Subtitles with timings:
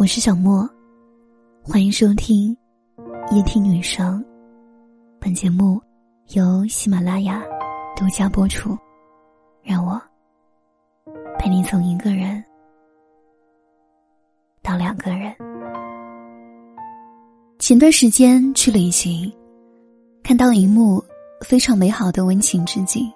[0.00, 0.66] 我是小莫，
[1.62, 2.56] 欢迎收听
[3.32, 4.24] 夜听女生。
[5.20, 5.78] 本节目
[6.28, 7.44] 由喜马拉雅
[7.94, 8.74] 独家播出。
[9.62, 10.00] 让我
[11.38, 12.42] 陪你从一个人
[14.62, 15.36] 到两个人。
[17.58, 19.30] 前段时间去旅行，
[20.22, 21.04] 看到一幕
[21.42, 23.06] 非常美好的温情之景。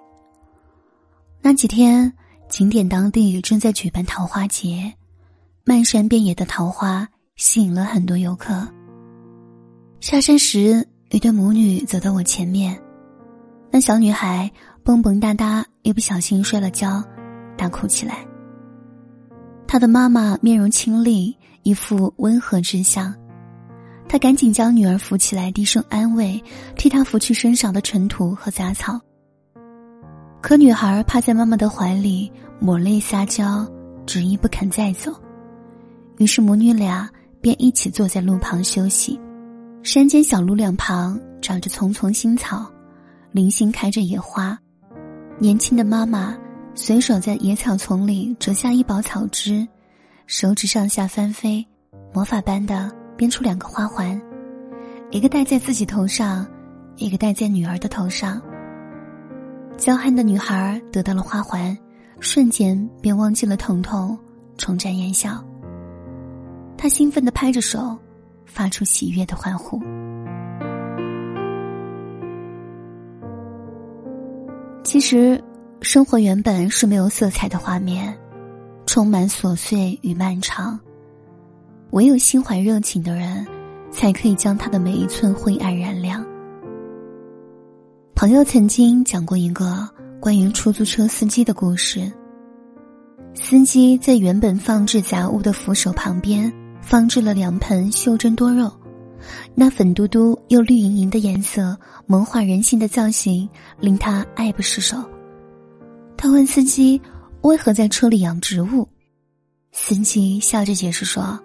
[1.41, 2.13] 那几天，
[2.47, 4.93] 景点当地正在举办桃花节，
[5.67, 7.07] 漫山遍野的桃花
[7.37, 8.67] 吸引了很多游客。
[9.99, 12.79] 下山时，一对母女走到我前面，
[13.71, 14.51] 那小女孩
[14.83, 17.03] 蹦蹦哒哒，一不小心摔了跤，
[17.57, 18.23] 大哭起来。
[19.65, 23.11] 她的妈妈面容清丽，一副温和之相。
[24.07, 26.39] 他赶紧将女儿扶起来，低声安慰，
[26.75, 29.01] 替她拂去身上的尘土和杂草。
[30.43, 33.67] 可女孩趴在妈妈的怀里，抹泪撒娇，
[34.05, 35.11] 执意不肯再走。
[36.17, 37.09] 于是母女俩
[37.41, 39.19] 便一起坐在路旁休息。
[39.83, 42.65] 山间小路两旁长着丛丛新草，
[43.31, 44.57] 零星开着野花。
[45.39, 46.37] 年轻的妈妈
[46.73, 49.67] 随手在野草丛里折下一包草枝，
[50.27, 51.65] 手指上下翻飞，
[52.13, 52.91] 魔法般的。
[53.17, 54.21] 编出两个花环，
[55.09, 56.45] 一个戴在自己头上，
[56.97, 58.41] 一个戴在女儿的头上。
[59.77, 61.77] 娇憨的女孩得到了花环，
[62.19, 64.19] 瞬间便忘记了疼痛，
[64.57, 65.41] 重展颜笑。
[66.77, 67.97] 他兴奋地拍着手，
[68.45, 69.81] 发出喜悦的欢呼。
[74.83, 75.43] 其实，
[75.81, 78.15] 生活原本是没有色彩的画面，
[78.85, 80.79] 充满琐碎与漫长。
[81.91, 83.45] 唯有心怀热情的人，
[83.91, 86.25] 才可以将他的每一寸灰暗燃亮。
[88.13, 92.11] 朋友曾经讲过一个关于出租车司机的故事。
[93.33, 96.51] 司机在原本放置杂物的扶手旁边
[96.85, 98.71] 放置了两盆袖珍多肉，
[99.55, 105.03] 那粉嘟嘟又绿莹莹的颜色，萌化人心的造型令他爱不释手。
[106.15, 107.01] 他问司机
[107.41, 108.87] 为何在车里养植物，
[109.71, 111.37] 司机笑着解释说。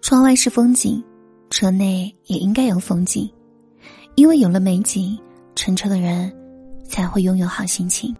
[0.00, 1.04] 窗外是风景，
[1.50, 3.30] 车内也应该有风景，
[4.14, 5.18] 因为有了美景，
[5.54, 6.34] 乘车的人
[6.88, 8.16] 才会拥有好心情。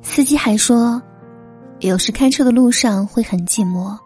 [0.00, 1.02] 司机还说，
[1.80, 3.98] 有时开车的路上会很寂寞，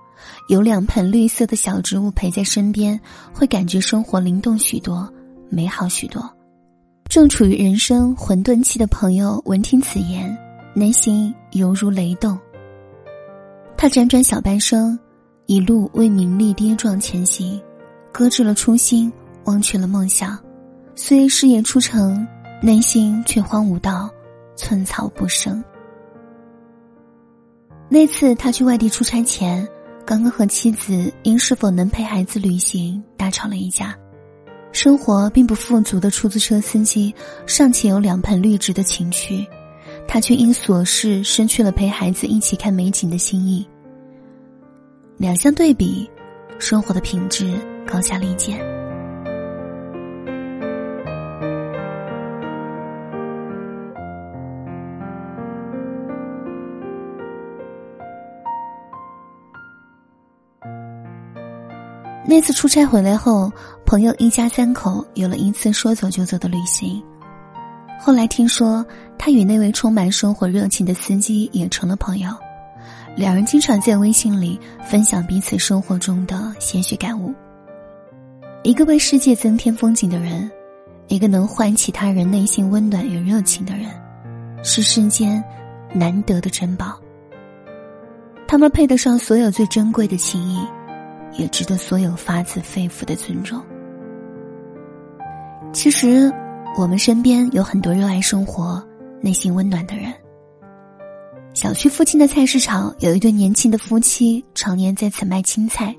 [0.48, 3.00] 有两盆绿色的小植物陪在身边，
[3.32, 5.12] 会感觉生活灵动许多，
[5.48, 6.28] 美好许多。
[7.08, 10.36] 正处于人生混沌期的朋友闻听此言，
[10.74, 12.38] 内心犹如雷动。
[13.76, 14.98] 他辗转小半生。
[15.46, 17.60] 一路为名利跌撞前行，
[18.10, 19.12] 搁置了初心，
[19.44, 20.38] 忘却了梦想。
[20.94, 22.26] 虽事业出成，
[22.62, 24.08] 内心却荒芜到
[24.56, 25.62] 寸草不生。
[27.90, 29.68] 那次他去外地出差前，
[30.06, 33.96] 刚刚和妻子因是否能陪孩子旅行大吵了一架。
[34.70, 37.14] 生活并不富足的出租车司机
[37.46, 39.46] 尚且有两盆绿植的情趣，
[40.08, 43.66] 他却因琐事失去了陪孩子一起看美景的心意。
[45.16, 46.10] 两相对比，
[46.58, 48.73] 生活的品质高下立见。
[62.34, 63.48] 那次出差回来后，
[63.86, 67.00] 朋友一家三口有了一次说走就走的旅行。
[68.00, 68.84] 后来听说，
[69.16, 72.28] 他与那位充满生活热情的司机也成了朋友。
[73.14, 77.32] 两人经常在微信里分享彼此生活中的些许感悟。
[78.64, 80.50] 一个为世界增添风景的人，
[81.06, 83.88] 一个能唤起他人内心温暖与热情的人，
[84.64, 85.40] 是世间
[85.92, 86.98] 难得的珍宝。
[88.48, 90.58] 他们配得上所有最珍贵的情谊，
[91.36, 93.60] 也值得所有发自肺腑的尊重。
[95.72, 96.32] 其实，
[96.78, 98.82] 我们身边有很多热爱生活、
[99.20, 100.12] 内心温暖的人。
[101.52, 105.94] 小区附近的菜市场有一对年轻的夫妻，常年在此卖青菜。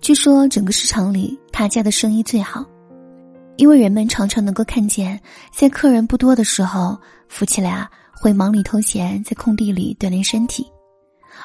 [0.00, 2.64] 据说整个市场里，他家的生意最好，
[3.56, 5.20] 因为人们常常能够看见，
[5.52, 6.96] 在客人不多的时候，
[7.28, 10.62] 夫妻俩会忙里偷闲，在空地里锻炼身体；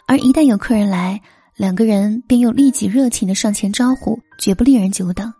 [0.07, 1.19] 而一旦有客人来，
[1.55, 5.31] 两个人便又立即热情的上前招呼，绝不令人久等。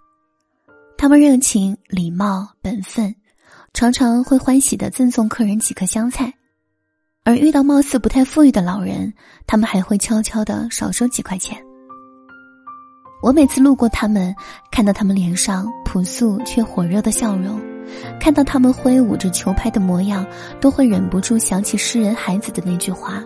[0.98, 3.15] 他们热情、礼貌、本分，
[3.74, 6.31] 常常会欢喜的赠送客人几颗香菜。
[7.25, 9.13] 而遇到貌似不太富裕的老人，
[9.48, 11.57] 他们还会悄悄的少收几块钱。
[13.24, 14.36] 我每次路过他们，
[14.69, 17.59] 看到他们脸上朴素却火热的笑容，
[18.19, 20.25] 看到他们挥舞着球拍的模样，
[20.62, 23.24] 都会忍不住想起诗人孩子的那句话：“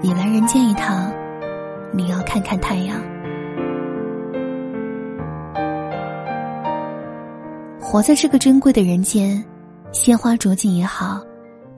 [0.00, 1.12] 你来人间一趟，
[2.28, 3.02] 看看太阳。
[7.80, 9.42] 活在这个珍贵的人间，
[9.92, 11.24] 鲜花着锦也好，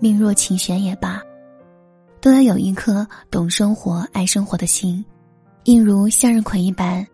[0.01, 1.23] 命若琴弦也罢，
[2.21, 5.05] 都要有一颗懂生活、爱生活的心，
[5.65, 7.07] 应如向日葵一般，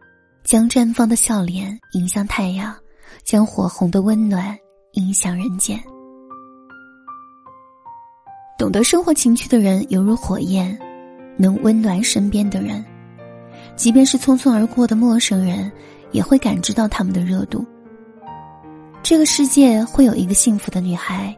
[0.43, 2.75] 将绽放的笑脸迎向太阳，
[3.23, 4.57] 将火红的温暖
[4.93, 5.79] 迎向人间。
[8.59, 10.77] 懂得生活情趣的人，犹如火焰，
[11.37, 12.83] 能温暖身边的人，
[13.77, 15.71] 即便是匆匆而过的陌生人，
[16.13, 17.65] 也会感知到他们的热度。
[19.03, 21.37] 这个世界会有一个幸福的女孩，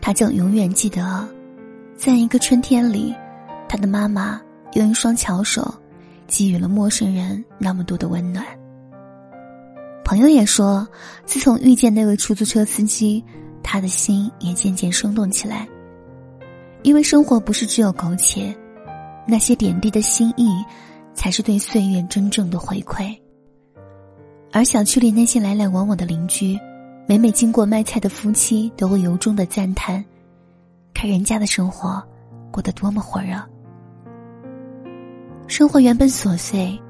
[0.00, 1.28] 她将永远记得，
[1.96, 3.14] 在一个春天里，
[3.68, 4.40] 她的妈妈
[4.72, 5.74] 用一双巧手，
[6.26, 8.44] 给予了陌生人那么多的温暖。
[10.04, 10.86] 朋友也说，
[11.24, 13.24] 自从遇见那位出租车司机，
[13.62, 15.66] 他的心也渐渐生动起来。
[16.82, 18.54] 因为生活不是只有苟且，
[19.26, 20.50] 那些点滴的心意，
[21.14, 23.16] 才是对岁月真正的回馈。
[24.52, 26.58] 而小区里那些来来往往的邻居。
[27.06, 30.02] 每每经过卖菜的夫妻，都会由衷的赞叹：
[30.94, 32.02] 看人家的生活
[32.50, 33.36] 过得多么火热。
[35.46, 36.80] 生活原本琐碎，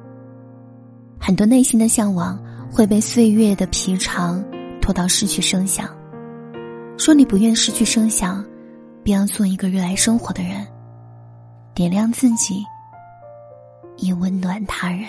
[1.18, 2.40] 很多内心的向往
[2.70, 4.40] 会被岁月的皮长
[4.80, 5.88] 拖到失去声响。
[6.96, 8.44] 说你不愿失去声响，
[9.02, 10.64] 便要做一个热爱生活的人，
[11.74, 12.62] 点亮自己，
[13.96, 15.08] 以温暖他人。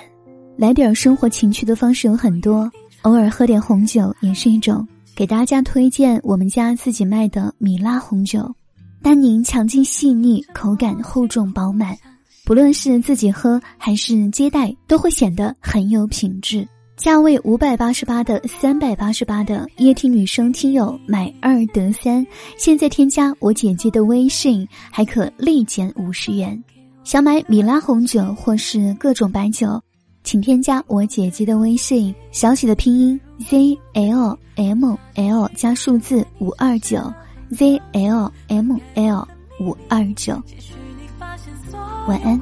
[0.58, 2.72] 来点生活情趣的方式有很多，
[3.02, 4.88] 偶尔喝点红酒也是一种。
[5.16, 8.54] 给大家推荐我们家自己卖的米拉红酒，
[9.02, 11.98] 单宁强劲细腻，口感厚重饱满，
[12.44, 16.68] 不论是自己喝还是接待，都会显得很有品质。
[16.98, 22.26] 价位五百八十八的、三百八十八的液体女生听友买二得三，
[22.58, 26.62] 现在添加我姐姐的微信还可立减五十元。
[27.06, 29.80] 想买米拉红酒或是各种白酒。
[30.24, 36.98] 请添加我姐姐的微信，小写的拼音 z l m l 加数字五二九
[37.52, 39.28] z l m l
[39.60, 40.34] 五二九。
[42.08, 42.42] 晚安。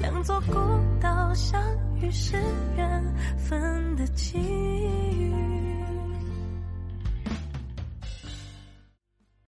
[0.00, 0.54] 两座孤
[0.98, 1.60] 岛相
[2.02, 2.36] 于是
[2.76, 5.41] 缘分的际遇。